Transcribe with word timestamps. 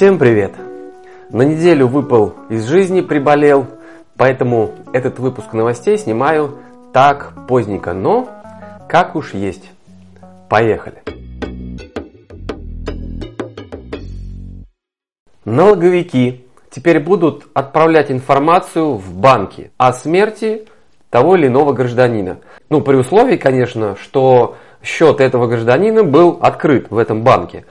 Всем 0.00 0.18
привет! 0.18 0.54
На 1.28 1.42
неделю 1.42 1.86
выпал 1.86 2.32
из 2.48 2.66
жизни, 2.66 3.02
приболел, 3.02 3.66
поэтому 4.16 4.70
этот 4.94 5.18
выпуск 5.18 5.52
новостей 5.52 5.98
снимаю 5.98 6.56
так 6.94 7.34
поздненько, 7.46 7.92
но 7.92 8.30
как 8.88 9.14
уж 9.14 9.34
есть. 9.34 9.70
Поехали! 10.48 11.02
Налоговики 15.44 16.46
теперь 16.70 16.98
будут 16.98 17.48
отправлять 17.52 18.10
информацию 18.10 18.94
в 18.94 19.12
банки 19.12 19.70
о 19.76 19.92
смерти 19.92 20.66
того 21.10 21.36
или 21.36 21.48
иного 21.48 21.74
гражданина. 21.74 22.38
Ну, 22.70 22.80
при 22.80 22.96
условии, 22.96 23.36
конечно, 23.36 23.96
что 23.96 24.56
счет 24.82 25.20
этого 25.20 25.46
гражданина 25.46 26.04
был 26.04 26.38
открыт 26.40 26.86
в 26.88 26.96
этом 26.96 27.22
банке. 27.22 27.66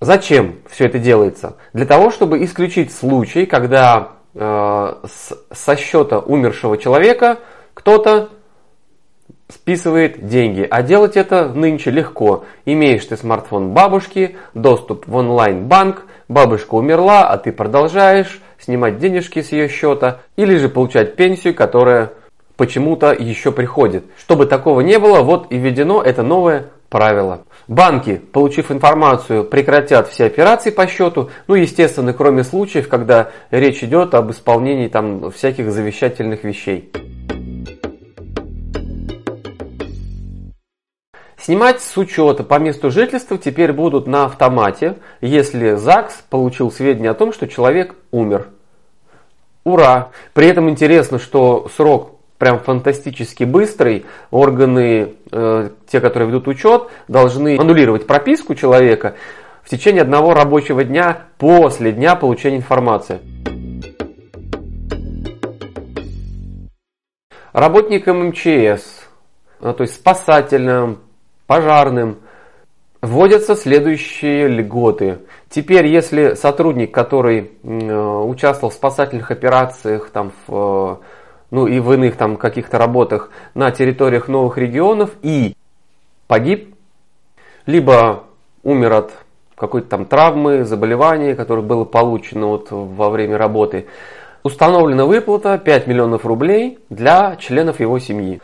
Зачем 0.00 0.56
все 0.68 0.86
это 0.86 0.98
делается? 0.98 1.56
Для 1.72 1.86
того, 1.86 2.10
чтобы 2.10 2.44
исключить 2.44 2.92
случай, 2.92 3.46
когда 3.46 4.12
э, 4.34 4.94
с, 5.06 5.38
со 5.50 5.76
счета 5.76 6.18
умершего 6.18 6.76
человека 6.76 7.38
кто-то 7.74 8.30
списывает 9.48 10.26
деньги. 10.26 10.66
А 10.68 10.82
делать 10.82 11.16
это 11.16 11.48
нынче 11.48 11.90
легко. 11.90 12.44
Имеешь 12.64 13.04
ты 13.04 13.16
смартфон 13.16 13.70
бабушки, 13.70 14.36
доступ 14.54 15.06
в 15.06 15.14
онлайн-банк, 15.16 16.04
бабушка 16.28 16.74
умерла, 16.74 17.28
а 17.28 17.36
ты 17.36 17.52
продолжаешь 17.52 18.40
снимать 18.58 18.98
денежки 18.98 19.42
с 19.42 19.52
ее 19.52 19.68
счета, 19.68 20.20
или 20.36 20.56
же 20.56 20.68
получать 20.68 21.16
пенсию, 21.16 21.54
которая 21.54 22.12
почему-то 22.56 23.12
еще 23.12 23.52
приходит. 23.52 24.04
Чтобы 24.18 24.46
такого 24.46 24.80
не 24.80 24.98
было, 24.98 25.20
вот 25.20 25.52
и 25.52 25.58
введено 25.58 26.02
это 26.02 26.22
новое 26.22 26.66
правило. 26.88 27.42
Банки, 27.66 28.20
получив 28.32 28.70
информацию, 28.70 29.44
прекратят 29.44 30.08
все 30.08 30.26
операции 30.26 30.70
по 30.70 30.86
счету, 30.86 31.30
ну, 31.46 31.54
естественно, 31.54 32.12
кроме 32.12 32.44
случаев, 32.44 32.88
когда 32.88 33.30
речь 33.50 33.82
идет 33.82 34.14
об 34.14 34.30
исполнении 34.30 34.88
там 34.88 35.30
всяких 35.30 35.70
завещательных 35.72 36.44
вещей. 36.44 36.92
Снимать 41.38 41.80
с 41.82 41.96
учета 41.96 42.42
по 42.42 42.58
месту 42.58 42.90
жительства 42.90 43.36
теперь 43.36 43.72
будут 43.72 44.06
на 44.06 44.24
автомате, 44.24 44.96
если 45.20 45.74
ЗАГС 45.74 46.24
получил 46.30 46.70
сведения 46.70 47.10
о 47.10 47.14
том, 47.14 47.32
что 47.32 47.46
человек 47.46 47.94
умер. 48.10 48.48
Ура! 49.62 50.10
При 50.34 50.46
этом 50.46 50.68
интересно, 50.68 51.18
что 51.18 51.68
срок 51.74 52.13
прям 52.44 52.58
фантастически 52.58 53.44
быстрый. 53.44 54.04
Органы, 54.30 55.14
э, 55.32 55.70
те, 55.90 56.00
которые 56.02 56.28
ведут 56.28 56.46
учет, 56.46 56.90
должны 57.08 57.56
аннулировать 57.58 58.06
прописку 58.06 58.54
человека 58.54 59.14
в 59.62 59.70
течение 59.70 60.02
одного 60.02 60.34
рабочего 60.34 60.84
дня 60.84 61.28
после 61.38 61.90
дня 61.90 62.16
получения 62.16 62.58
информации. 62.58 63.20
Работникам 67.54 68.28
МЧС, 68.28 68.44
э, 68.44 69.72
то 69.72 69.80
есть 69.80 69.94
спасательным, 69.94 70.98
пожарным, 71.46 72.18
вводятся 73.00 73.56
следующие 73.56 74.48
льготы. 74.48 75.20
Теперь, 75.48 75.86
если 75.86 76.34
сотрудник, 76.34 76.92
который 76.92 77.52
э, 77.62 77.66
участвовал 77.66 78.68
в 78.68 78.74
спасательных 78.74 79.30
операциях, 79.30 80.10
там, 80.10 80.30
в 80.46 81.00
ну 81.54 81.68
и 81.68 81.78
в 81.78 81.92
иных 81.92 82.16
там 82.16 82.36
каких-то 82.36 82.78
работах 82.78 83.30
на 83.54 83.70
территориях 83.70 84.26
новых 84.26 84.58
регионов 84.58 85.10
и 85.22 85.54
погиб, 86.26 86.74
либо 87.64 88.24
умер 88.64 88.92
от 88.92 89.12
какой-то 89.54 89.88
там 89.88 90.04
травмы, 90.04 90.64
заболевания, 90.64 91.36
которое 91.36 91.62
было 91.62 91.84
получено 91.84 92.48
вот 92.48 92.72
во 92.72 93.08
время 93.08 93.38
работы, 93.38 93.86
установлена 94.42 95.04
выплата 95.06 95.56
5 95.56 95.86
миллионов 95.86 96.26
рублей 96.26 96.80
для 96.90 97.36
членов 97.36 97.78
его 97.78 98.00
семьи. 98.00 98.42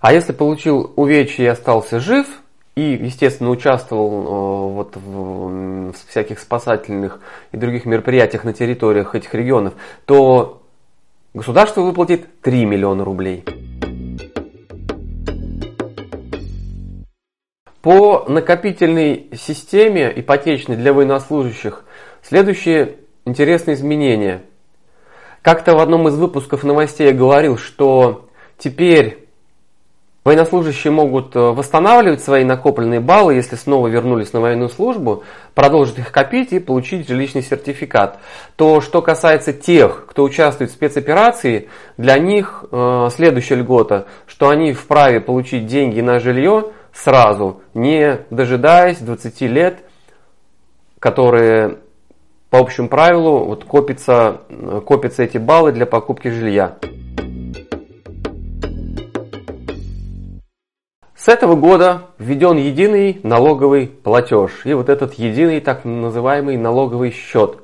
А 0.00 0.12
если 0.12 0.32
получил 0.32 0.92
увечья 0.94 1.42
и 1.42 1.48
остался 1.48 1.98
жив, 1.98 2.28
и, 2.76 2.82
естественно, 2.92 3.50
участвовал 3.50 4.22
э, 4.22 4.72
вот 4.74 4.96
в 4.96 5.92
всяких 6.08 6.38
спасательных 6.38 7.18
и 7.50 7.56
других 7.56 7.86
мероприятиях 7.86 8.44
на 8.44 8.52
территориях 8.52 9.16
этих 9.16 9.34
регионов, 9.34 9.74
то 10.06 10.61
Государство 11.34 11.80
выплатит 11.80 12.42
3 12.42 12.66
миллиона 12.66 13.04
рублей. 13.04 13.42
По 17.80 18.26
накопительной 18.28 19.30
системе 19.34 20.12
ипотечной 20.14 20.76
для 20.76 20.92
военнослужащих 20.92 21.84
следующие 22.22 22.96
интересные 23.24 23.76
изменения. 23.76 24.42
Как-то 25.40 25.74
в 25.74 25.78
одном 25.78 26.06
из 26.08 26.16
выпусков 26.16 26.64
новостей 26.64 27.08
я 27.08 27.14
говорил, 27.14 27.56
что 27.56 28.28
теперь 28.58 29.21
Военнослужащие 30.24 30.92
могут 30.92 31.34
э, 31.34 31.40
восстанавливать 31.40 32.22
свои 32.22 32.44
накопленные 32.44 33.00
баллы, 33.00 33.34
если 33.34 33.56
снова 33.56 33.88
вернулись 33.88 34.32
на 34.32 34.40
военную 34.40 34.68
службу, 34.68 35.24
продолжить 35.54 35.98
их 35.98 36.12
копить 36.12 36.52
и 36.52 36.60
получить 36.60 37.08
жилищный 37.08 37.42
сертификат. 37.42 38.20
То, 38.54 38.80
что 38.80 39.02
касается 39.02 39.52
тех, 39.52 40.06
кто 40.08 40.22
участвует 40.22 40.70
в 40.70 40.74
спецоперации, 40.74 41.68
для 41.96 42.18
них 42.18 42.64
э, 42.70 43.08
следующая 43.12 43.56
льгота, 43.56 44.06
что 44.26 44.48
они 44.48 44.72
вправе 44.72 45.20
получить 45.20 45.66
деньги 45.66 46.00
на 46.00 46.20
жилье 46.20 46.70
сразу, 46.92 47.60
не 47.74 48.20
дожидаясь 48.30 48.98
20 48.98 49.40
лет, 49.42 49.80
которые 51.00 51.78
по 52.48 52.60
общему 52.60 52.88
правилу 52.88 53.44
вот, 53.44 53.64
копятся, 53.64 54.42
э, 54.48 54.82
копятся 54.86 55.24
эти 55.24 55.38
баллы 55.38 55.72
для 55.72 55.86
покупки 55.86 56.28
жилья. 56.28 56.76
С 61.16 61.28
этого 61.28 61.54
года 61.54 62.08
введен 62.18 62.56
единый 62.56 63.20
налоговый 63.22 63.86
платеж 63.86 64.62
и 64.64 64.72
вот 64.72 64.88
этот 64.88 65.14
единый 65.14 65.60
так 65.60 65.84
называемый 65.84 66.56
налоговый 66.56 67.10
счет. 67.10 67.58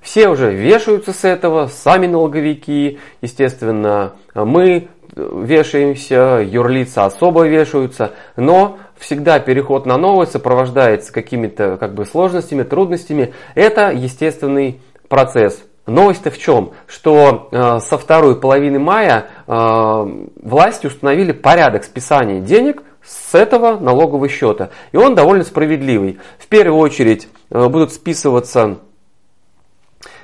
Все 0.00 0.28
уже 0.28 0.52
вешаются 0.52 1.12
с 1.12 1.24
этого, 1.24 1.66
сами 1.66 2.06
налоговики, 2.06 3.00
естественно, 3.22 4.12
мы 4.34 4.88
вешаемся, 5.16 6.40
юрлица 6.46 7.06
особо 7.06 7.48
вешаются, 7.48 8.12
но 8.36 8.78
всегда 8.98 9.40
переход 9.40 9.84
на 9.84 9.96
новое 9.96 10.26
сопровождается 10.26 11.12
какими-то 11.12 11.76
как 11.78 11.94
бы 11.94 12.04
сложностями, 12.04 12.62
трудностями. 12.62 13.34
Это 13.54 13.90
естественный 13.90 14.80
процесс. 15.08 15.64
Новость-то 15.86 16.30
в 16.30 16.38
чем? 16.38 16.72
Что 16.88 17.48
э, 17.52 17.78
со 17.80 17.96
второй 17.96 18.40
половины 18.40 18.80
мая 18.80 19.26
э, 19.46 20.26
власти 20.42 20.88
установили 20.88 21.30
порядок 21.30 21.84
списания 21.84 22.40
денег 22.40 22.82
с 23.04 23.34
этого 23.36 23.78
налогового 23.78 24.28
счета. 24.28 24.70
И 24.90 24.96
он 24.96 25.14
довольно 25.14 25.44
справедливый. 25.44 26.18
В 26.38 26.48
первую 26.48 26.80
очередь 26.80 27.28
э, 27.50 27.68
будут 27.68 27.92
списываться 27.92 28.78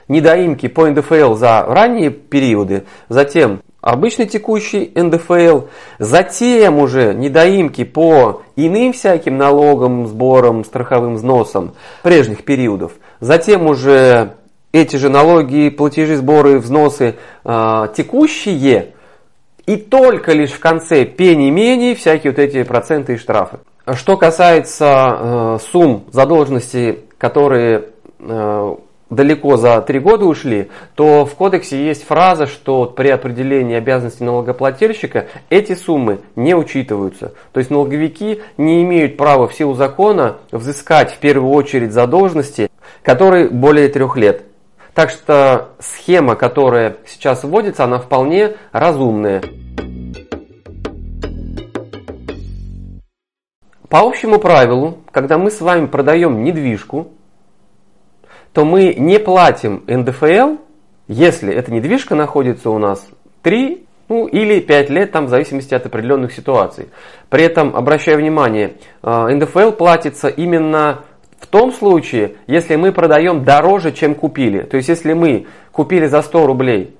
недоимки 0.08 0.66
по 0.66 0.88
НДФЛ 0.88 1.34
за 1.34 1.62
ранние 1.62 2.10
периоды, 2.10 2.84
затем 3.08 3.62
обычный 3.80 4.26
текущий 4.26 4.90
НДФЛ, 4.94 5.66
затем 6.00 6.78
уже 6.78 7.14
недоимки 7.14 7.84
по 7.84 8.42
иным 8.56 8.92
всяким 8.92 9.38
налогам, 9.38 10.08
сборам, 10.08 10.64
страховым 10.64 11.14
взносам 11.14 11.74
прежних 12.02 12.44
периодов, 12.44 12.92
затем 13.20 13.66
уже 13.66 14.34
эти 14.72 14.96
же 14.96 15.08
налоги, 15.08 15.68
платежи, 15.68 16.16
сборы, 16.16 16.58
взносы 16.58 17.16
э, 17.44 17.88
текущие, 17.96 18.94
и 19.66 19.76
только 19.76 20.32
лишь 20.32 20.50
в 20.50 20.60
конце 20.60 21.04
пени-мени 21.04 21.94
всякие 21.94 22.32
вот 22.32 22.38
эти 22.38 22.62
проценты 22.64 23.14
и 23.14 23.16
штрафы. 23.16 23.58
Что 23.94 24.16
касается 24.16 24.86
э, 24.86 25.58
сумм 25.70 26.04
задолженности, 26.10 27.00
которые 27.18 27.84
э, 28.18 28.74
далеко 29.10 29.56
за 29.56 29.80
три 29.82 29.98
года 29.98 30.24
ушли, 30.24 30.70
то 30.94 31.26
в 31.26 31.34
кодексе 31.34 31.84
есть 31.84 32.06
фраза, 32.06 32.46
что 32.46 32.86
при 32.86 33.08
определении 33.08 33.76
обязанностей 33.76 34.24
налогоплательщика 34.24 35.26
эти 35.50 35.74
суммы 35.74 36.20
не 36.34 36.54
учитываются. 36.54 37.32
То 37.52 37.60
есть 37.60 37.70
налоговики 37.70 38.40
не 38.56 38.82
имеют 38.82 39.16
права 39.16 39.48
в 39.48 39.54
силу 39.54 39.74
закона 39.74 40.38
взыскать 40.50 41.12
в 41.12 41.18
первую 41.18 41.52
очередь 41.52 41.92
задолженности, 41.92 42.70
которые 43.02 43.48
более 43.48 43.88
трех 43.88 44.16
лет. 44.16 44.44
Так 44.94 45.08
что 45.10 45.70
схема, 45.78 46.36
которая 46.36 46.96
сейчас 47.06 47.44
вводится, 47.44 47.84
она 47.84 47.98
вполне 47.98 48.56
разумная. 48.72 49.42
По 53.88 54.00
общему 54.00 54.38
правилу, 54.38 54.98
когда 55.10 55.38
мы 55.38 55.50
с 55.50 55.60
вами 55.60 55.86
продаем 55.86 56.44
недвижку, 56.44 57.12
то 58.52 58.64
мы 58.64 58.94
не 58.94 59.18
платим 59.18 59.82
НДФЛ, 59.86 60.56
если 61.08 61.54
эта 61.54 61.72
недвижка 61.72 62.14
находится 62.14 62.70
у 62.70 62.78
нас 62.78 63.06
3 63.42 63.86
ну, 64.08 64.26
или 64.26 64.60
5 64.60 64.90
лет, 64.90 65.10
там, 65.12 65.26
в 65.26 65.28
зависимости 65.30 65.74
от 65.74 65.86
определенных 65.86 66.32
ситуаций. 66.32 66.88
При 67.30 67.44
этом, 67.44 67.74
обращаю 67.74 68.18
внимание, 68.18 68.74
э, 69.02 69.34
НДФЛ 69.34 69.70
платится 69.72 70.28
именно 70.28 71.00
в 71.42 71.46
том 71.48 71.72
случае, 71.72 72.36
если 72.46 72.76
мы 72.76 72.92
продаем 72.92 73.42
дороже, 73.42 73.90
чем 73.90 74.14
купили. 74.14 74.60
То 74.60 74.76
есть, 74.76 74.88
если 74.88 75.12
мы 75.12 75.46
купили 75.72 76.06
за 76.06 76.22
100 76.22 76.46
рублей, 76.46 76.96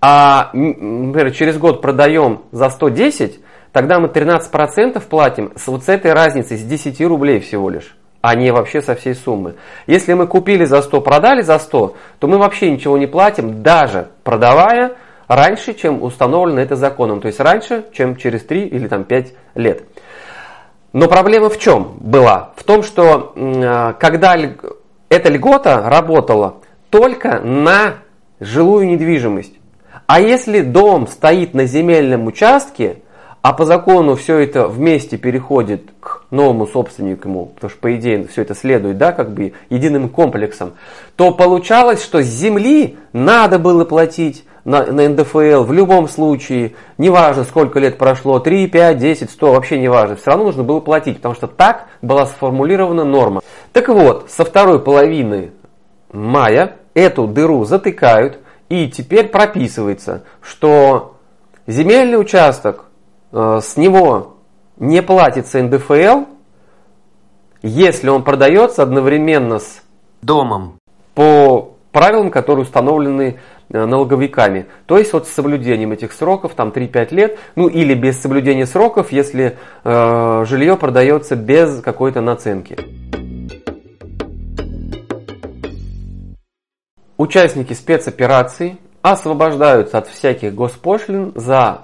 а, 0.00 0.50
например, 0.52 1.32
через 1.32 1.58
год 1.58 1.82
продаем 1.82 2.42
за 2.52 2.70
110, 2.70 3.40
тогда 3.72 3.98
мы 3.98 4.06
13% 4.06 5.02
платим 5.08 5.52
с 5.56 5.66
вот 5.66 5.84
с 5.84 5.88
этой 5.88 6.12
разницей, 6.12 6.56
с 6.56 6.62
10 6.62 7.04
рублей 7.08 7.40
всего 7.40 7.68
лишь, 7.68 7.96
а 8.20 8.36
не 8.36 8.52
вообще 8.52 8.80
со 8.80 8.94
всей 8.94 9.16
суммы. 9.16 9.56
Если 9.88 10.14
мы 10.14 10.28
купили 10.28 10.64
за 10.64 10.82
100, 10.82 11.00
продали 11.00 11.42
за 11.42 11.58
100, 11.58 11.96
то 12.20 12.28
мы 12.28 12.38
вообще 12.38 12.70
ничего 12.70 12.96
не 12.96 13.08
платим, 13.08 13.64
даже 13.64 14.06
продавая 14.22 14.92
раньше, 15.26 15.74
чем 15.74 16.00
установлено 16.00 16.60
это 16.60 16.76
законом. 16.76 17.20
То 17.20 17.26
есть 17.26 17.40
раньше, 17.40 17.86
чем 17.92 18.14
через 18.14 18.44
3 18.44 18.68
или 18.68 18.86
там, 18.86 19.02
5 19.02 19.34
лет. 19.56 19.82
Но 20.92 21.08
проблема 21.08 21.50
в 21.50 21.58
чем 21.58 21.96
была? 22.00 22.52
В 22.56 22.64
том, 22.64 22.82
что 22.82 23.32
а, 23.36 23.92
когда 23.94 24.36
эта 25.08 25.28
льгота 25.28 25.88
работала 25.88 26.56
только 26.90 27.40
на 27.40 27.94
жилую 28.40 28.86
недвижимость. 28.86 29.54
А 30.06 30.20
если 30.20 30.62
дом 30.62 31.06
стоит 31.06 31.54
на 31.54 31.66
земельном 31.66 32.26
участке, 32.26 33.02
а 33.42 33.52
по 33.52 33.64
закону 33.64 34.16
все 34.16 34.38
это 34.38 34.68
вместе 34.68 35.16
переходит 35.16 35.90
к 36.00 36.24
новому 36.30 36.66
собственнику, 36.66 37.46
потому 37.54 37.70
что 37.70 37.80
по 37.80 37.96
идее 37.96 38.26
все 38.26 38.42
это 38.42 38.54
следует, 38.54 38.98
да, 38.98 39.12
как 39.12 39.32
бы 39.32 39.54
единым 39.70 40.08
комплексом, 40.08 40.74
то 41.16 41.32
получалось, 41.32 42.02
что 42.02 42.22
с 42.22 42.26
земли 42.26 42.98
надо 43.12 43.58
было 43.58 43.84
платить 43.84 44.44
на, 44.64 44.84
на 44.84 45.08
НДФЛ 45.08 45.62
в 45.64 45.72
любом 45.72 46.06
случае, 46.08 46.72
неважно 46.98 47.44
сколько 47.44 47.78
лет 47.78 47.96
прошло, 47.96 48.40
3, 48.40 48.66
5, 48.66 48.98
10, 48.98 49.30
100, 49.30 49.52
вообще 49.52 49.78
неважно, 49.78 50.16
все 50.16 50.26
равно 50.26 50.44
нужно 50.44 50.62
было 50.62 50.80
платить, 50.80 51.16
потому 51.16 51.34
что 51.34 51.46
так 51.46 51.86
была 52.02 52.26
сформулирована 52.26 53.04
норма. 53.04 53.42
Так 53.72 53.88
вот, 53.88 54.30
со 54.30 54.44
второй 54.44 54.80
половины 54.80 55.52
мая 56.12 56.76
эту 56.92 57.26
дыру 57.26 57.64
затыкают, 57.64 58.38
и 58.68 58.88
теперь 58.88 59.28
прописывается, 59.28 60.24
что 60.42 61.16
земельный 61.66 62.20
участок, 62.20 62.89
с 63.32 63.76
него 63.76 64.36
не 64.78 65.02
платится 65.02 65.62
НДФЛ, 65.62 66.24
если 67.62 68.08
он 68.08 68.24
продается 68.24 68.82
одновременно 68.82 69.58
с 69.58 69.82
домом 70.22 70.78
по 71.14 71.74
правилам, 71.92 72.30
которые 72.30 72.64
установлены 72.64 73.40
э, 73.68 73.84
налоговиками. 73.84 74.66
То 74.86 74.98
есть 74.98 75.12
вот 75.12 75.26
с 75.26 75.30
соблюдением 75.30 75.92
этих 75.92 76.12
сроков, 76.12 76.54
там 76.54 76.68
3-5 76.68 77.14
лет, 77.14 77.38
ну 77.56 77.68
или 77.68 77.94
без 77.94 78.20
соблюдения 78.20 78.66
сроков, 78.66 79.12
если 79.12 79.58
э, 79.84 80.44
жилье 80.46 80.76
продается 80.76 81.36
без 81.36 81.80
какой-то 81.80 82.20
наценки. 82.20 82.78
Участники 87.16 87.74
спецопераций 87.74 88.80
освобождаются 89.02 89.98
от 89.98 90.06
всяких 90.08 90.54
госпошлин 90.54 91.32
за 91.34 91.82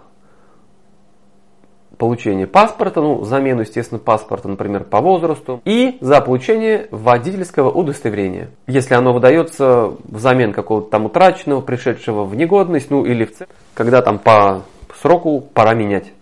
получение 1.99 2.47
паспорта, 2.47 3.01
ну, 3.01 3.25
замену, 3.25 3.63
естественно, 3.63 3.99
паспорта, 3.99 4.49
например, 4.49 4.85
по 4.85 5.01
возрасту, 5.01 5.61
и 5.65 5.99
за 6.01 6.21
получение 6.21 6.89
водительского 6.91 7.71
удостоверения. 7.71 8.51
Если 8.67 8.95
оно 8.95 9.13
выдается 9.13 9.93
взамен 10.05 10.53
какого-то 10.53 10.91
там 10.91 11.07
утраченного, 11.07 11.61
пришедшего 11.61 12.25
в 12.25 12.35
негодность, 12.35 12.91
ну, 12.91 13.05
или 13.05 13.25
в 13.25 13.35
цель, 13.35 13.49
когда 13.75 14.03
там 14.03 14.19
по 14.19 14.63
сроку 15.01 15.41
пора 15.41 15.75
менять. 15.75 16.13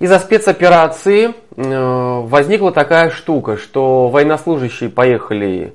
Из-за 0.00 0.18
спецоперации 0.18 1.30
э, 1.56 2.20
возникла 2.26 2.72
такая 2.72 3.10
штука, 3.10 3.56
что 3.56 4.08
военнослужащие 4.08 4.90
поехали 4.90 5.72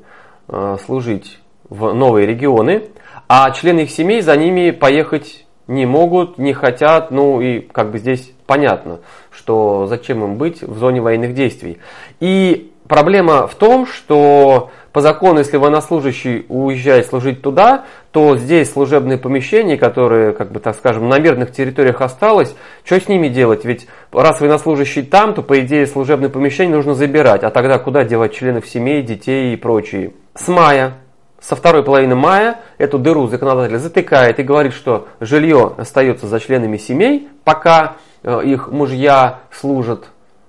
э, 0.47 0.77
служить 0.85 1.39
в 1.69 1.93
новые 1.93 2.27
регионы, 2.27 2.83
а 3.29 3.51
члены 3.51 3.81
их 3.81 3.91
семей 3.91 4.21
за 4.21 4.35
ними 4.35 4.71
поехать 4.71 5.45
не 5.67 5.85
могут, 5.85 6.39
не 6.39 6.51
хотят, 6.51 7.11
ну 7.11 7.39
и 7.39 7.59
как 7.59 7.91
бы 7.91 7.99
здесь 7.99 8.33
понятно, 8.47 9.01
что 9.29 9.85
зачем 9.85 10.23
им 10.23 10.37
быть 10.37 10.63
в 10.63 10.79
зоне 10.79 10.99
военных 10.99 11.35
действий. 11.35 11.77
И 12.19 12.73
проблема 12.87 13.45
в 13.45 13.53
том, 13.53 13.85
что 13.85 14.71
по 14.91 15.01
закону, 15.01 15.37
если 15.37 15.57
военнослужащий 15.57 16.47
уезжает 16.49 17.05
служить 17.05 17.43
туда, 17.43 17.85
то 18.11 18.35
здесь 18.35 18.71
служебные 18.71 19.19
помещения, 19.19 19.77
которые, 19.77 20.31
как 20.31 20.51
бы 20.51 20.59
так 20.59 20.75
скажем, 20.75 21.07
на 21.07 21.19
мирных 21.19 21.51
территориях 21.51 22.01
осталось, 22.01 22.55
что 22.83 22.99
с 22.99 23.07
ними 23.07 23.27
делать? 23.27 23.63
Ведь 23.63 23.87
раз 24.11 24.41
военнослужащий 24.41 25.03
там, 25.03 25.35
то 25.35 25.43
по 25.43 25.59
идее 25.59 25.85
служебные 25.85 26.29
помещения 26.29 26.73
нужно 26.73 26.95
забирать. 26.95 27.43
А 27.43 27.51
тогда 27.51 27.77
куда 27.77 28.03
девать 28.03 28.33
членов 28.33 28.67
семей, 28.67 29.03
детей 29.03 29.53
и 29.53 29.55
прочие? 29.55 30.13
С 30.33 30.47
мая 30.47 30.95
со 31.41 31.55
второй 31.55 31.83
половины 31.83 32.15
мая 32.15 32.59
эту 32.77 32.99
дыру 32.99 33.27
законодатель 33.27 33.77
затыкает 33.77 34.39
и 34.39 34.43
говорит, 34.43 34.73
что 34.73 35.07
жилье 35.19 35.73
остается 35.77 36.27
за 36.27 36.39
членами 36.39 36.77
семей, 36.77 37.29
пока 37.43 37.95
э, 38.23 38.41
их 38.43 38.69
мужья 38.69 39.39
служат 39.51 40.05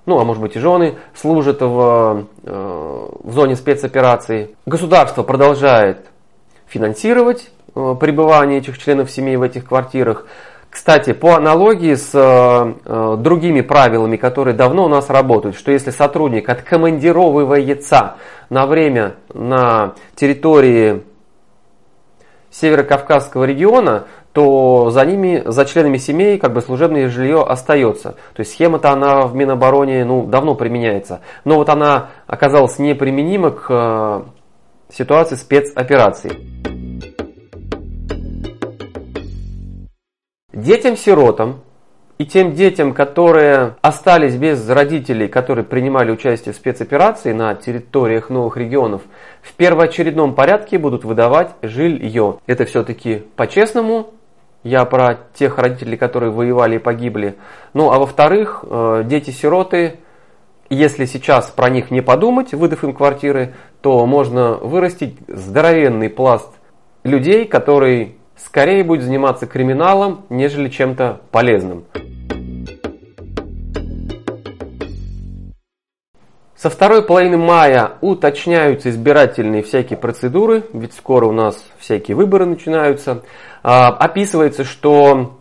ну 0.07 0.19
а 0.19 0.25
может 0.25 0.43
быть 0.43 0.57
и 0.57 0.59
жены, 0.59 0.97
служат 1.15 1.61
в, 1.61 2.27
э, 2.43 3.09
в 3.23 3.33
зоне 3.33 3.55
спецоперации. 3.55 4.57
Государство 4.67 5.23
продолжает 5.23 6.07
финансировать 6.67 7.51
э, 7.75 7.95
пребывание 8.01 8.59
этих 8.59 8.79
членов 8.79 9.11
семьи 9.11 9.37
в 9.37 9.43
этих 9.43 9.67
квартирах. 9.67 10.27
Кстати, 10.71 11.13
по 11.13 11.35
аналогии 11.35 11.95
с 11.95 12.11
э, 12.15 13.17
другими 13.19 13.61
правилами, 13.61 14.17
которые 14.17 14.55
давно 14.55 14.85
у 14.85 14.89
нас 14.89 15.11
работают, 15.11 15.57
что 15.57 15.73
если 15.73 15.91
сотрудник 15.91 16.49
откомандировывается 16.49 18.15
на 18.51 18.67
время 18.67 19.17
на 19.35 19.95
территории 20.15 21.03
Северо-Кавказского 22.53 23.45
региона, 23.45 24.05
то 24.33 24.91
за 24.91 25.05
ними, 25.05 25.43
за 25.45 25.65
членами 25.65 25.97
семей, 25.97 26.39
как 26.39 26.53
бы 26.53 26.61
служебное 26.61 27.09
жилье 27.09 27.43
остается. 27.43 28.13
То 28.35 28.41
есть 28.41 28.53
схема-то 28.53 28.93
она 28.93 29.23
в 29.23 29.35
Минобороне 29.35 30.05
ну, 30.05 30.25
давно 30.25 30.55
применяется. 30.55 31.21
Но 31.45 31.57
вот 31.57 31.69
она 31.69 32.11
оказалась 32.29 32.79
неприменима 32.79 33.51
к 33.51 33.67
э, 33.69 34.23
ситуации 34.93 35.35
спецоперации. 35.35 36.80
Детям-сиротам 40.53 41.61
и 42.19 42.27
тем 42.27 42.53
детям, 42.53 42.93
которые 42.93 43.77
остались 43.81 44.35
без 44.35 44.69
родителей, 44.69 45.27
которые 45.27 45.65
принимали 45.65 46.11
участие 46.11 46.53
в 46.53 46.57
спецоперации 46.57 47.33
на 47.33 47.55
территориях 47.55 48.29
новых 48.29 48.57
регионов, 48.57 49.03
в 49.41 49.55
первоочередном 49.55 50.35
порядке 50.35 50.77
будут 50.79 51.05
выдавать 51.05 51.53
жилье. 51.63 52.39
Это 52.47 52.67
все-таки 52.67 53.23
по-честному, 53.37 54.11
я 54.65 54.85
про 54.85 55.21
тех 55.35 55.57
родителей, 55.57 55.97
которые 55.97 56.31
воевали 56.31 56.77
и 56.77 56.79
погибли. 56.79 57.37
Ну, 57.73 57.91
а 57.91 57.99
во-вторых, 57.99 58.65
э, 58.69 59.05
дети-сироты, 59.07 60.01
если 60.69 61.07
сейчас 61.07 61.47
про 61.47 61.71
них 61.71 61.91
не 61.91 62.03
подумать, 62.03 62.53
выдав 62.53 62.85
им 62.85 62.93
квартиры, 62.93 63.55
то 63.81 64.05
можно 64.05 64.57
вырастить 64.57 65.17
здоровенный 65.27 66.11
пласт 66.11 66.51
людей, 67.03 67.47
который 67.47 68.17
скорее 68.45 68.85
будет 68.85 69.03
заниматься 69.03 69.47
криминалом, 69.47 70.27
нежели 70.29 70.69
чем-то 70.69 71.21
полезным. 71.31 71.85
Со 76.57 76.69
второй 76.69 77.03
половины 77.03 77.39
мая 77.39 77.93
уточняются 78.03 78.91
избирательные 78.91 79.63
всякие 79.63 79.99
процедуры, 79.99 80.65
ведь 80.75 80.93
скоро 80.93 81.25
у 81.25 81.33
нас 81.33 81.65
всякие 81.79 82.15
выборы 82.15 82.45
начинаются. 82.45 83.23
А, 83.63 83.89
описывается, 83.89 84.65
что 84.65 85.40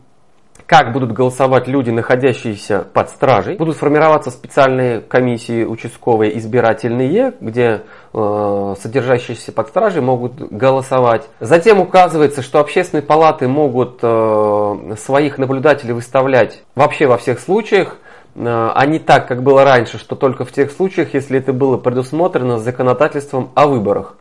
как 0.69 0.93
будут 0.93 1.11
голосовать 1.11 1.67
люди, 1.67 1.89
находящиеся 1.89 2.85
под 2.93 3.09
стражей. 3.09 3.57
Будут 3.57 3.75
формироваться 3.75 4.29
специальные 4.29 5.01
комиссии 5.01 5.65
участковые 5.65 6.37
избирательные, 6.37 7.33
где 7.41 7.81
э, 8.13 8.75
содержащиеся 8.79 9.51
под 9.51 9.69
стражей 9.69 10.03
могут 10.03 10.35
голосовать. 10.35 11.27
Затем 11.39 11.79
указывается, 11.79 12.43
что 12.43 12.59
общественные 12.59 13.01
палаты 13.01 13.47
могут 13.47 13.99
э, 14.03 14.95
своих 14.99 15.39
наблюдателей 15.39 15.93
выставлять 15.93 16.61
вообще 16.75 17.07
во 17.07 17.17
всех 17.17 17.39
случаях, 17.39 17.97
Э, 18.35 18.71
а 18.73 18.85
не 18.85 18.99
так, 18.99 19.27
как 19.27 19.43
было 19.43 19.63
раньше, 19.63 19.97
что 19.97 20.15
только 20.15 20.45
в 20.45 20.51
тех 20.51 20.71
случаях, 20.71 21.13
если 21.13 21.39
это 21.39 21.53
было 21.53 21.77
предусмотрено 21.77 22.59
законодательством 22.59 23.51
о 23.55 23.67
выборах. 23.67 24.15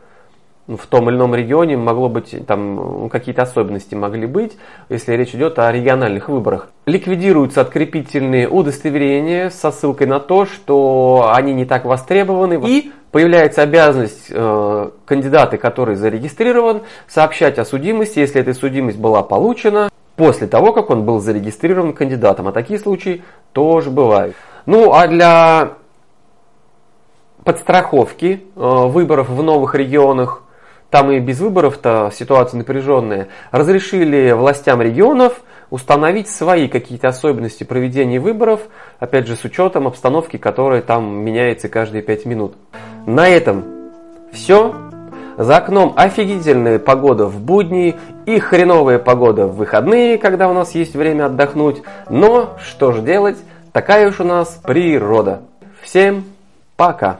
В 0.69 0.85
том 0.85 1.09
или 1.09 1.17
ином 1.17 1.33
регионе 1.33 1.77
могло 1.77 2.09
быть, 2.09 2.45
там 2.45 3.09
какие-то 3.09 3.41
особенности 3.41 3.95
могли 3.95 4.27
быть, 4.27 4.55
если 4.87 5.13
речь 5.13 5.33
идет 5.33 5.57
о 5.57 5.71
региональных 5.71 6.29
выборах. 6.29 6.69
Ликвидируются 6.85 7.61
открепительные 7.61 8.47
удостоверения 8.47 9.49
со 9.49 9.71
ссылкой 9.71 10.05
на 10.05 10.19
то, 10.19 10.45
что 10.45 11.31
они 11.33 11.55
не 11.55 11.65
так 11.65 11.85
востребованы. 11.85 12.61
И 12.67 12.91
появляется 13.11 13.63
обязанность 13.63 14.27
э, 14.29 14.89
кандидата, 15.05 15.57
который 15.57 15.95
зарегистрирован, 15.95 16.81
сообщать 17.07 17.57
о 17.57 17.65
судимости, 17.65 18.19
если 18.19 18.39
эта 18.39 18.53
судимость 18.53 18.99
была 18.99 19.23
получена 19.23 19.89
после 20.17 20.45
того, 20.45 20.71
как 20.71 20.91
он 20.91 21.03
был 21.03 21.19
зарегистрирован 21.19 21.93
кандидатом. 21.93 22.47
А 22.47 22.51
такие 22.51 22.77
случаи 22.77 23.23
тоже 23.53 23.89
бывают. 23.89 24.35
Ну, 24.67 24.93
а 24.93 25.07
для 25.07 25.71
подстраховки 27.43 28.43
э, 28.55 28.59
выборов 28.59 29.29
в 29.29 29.41
новых 29.41 29.73
регионах, 29.73 30.43
там 30.89 31.11
и 31.11 31.19
без 31.19 31.39
выборов-то 31.39 32.11
ситуация 32.13 32.57
напряженная, 32.57 33.27
разрешили 33.51 34.31
властям 34.31 34.81
регионов 34.81 35.41
установить 35.69 36.29
свои 36.29 36.67
какие-то 36.67 37.09
особенности 37.09 37.63
проведения 37.63 38.19
выборов, 38.19 38.61
опять 38.99 39.27
же 39.27 39.35
с 39.35 39.43
учетом 39.43 39.87
обстановки, 39.87 40.37
которая 40.37 40.81
там 40.81 41.23
меняется 41.23 41.69
каждые 41.69 42.01
пять 42.01 42.25
минут. 42.25 42.55
На 43.05 43.27
этом 43.27 43.65
все. 44.31 44.75
За 45.37 45.57
окном 45.57 45.93
офигительная 45.95 46.79
погода 46.79 47.25
в 47.25 47.39
будни 47.39 47.95
и 48.25 48.39
хреновая 48.39 48.99
погода 48.99 49.47
в 49.47 49.55
выходные, 49.55 50.17
когда 50.17 50.49
у 50.49 50.53
нас 50.53 50.75
есть 50.75 50.95
время 50.95 51.27
отдохнуть. 51.27 51.81
Но 52.09 52.57
что 52.61 52.91
же 52.91 53.01
делать, 53.01 53.37
такая 53.71 54.09
уж 54.09 54.19
у 54.19 54.25
нас 54.25 54.59
природа. 54.61 55.43
Всем 55.81 56.25
пока! 56.75 57.19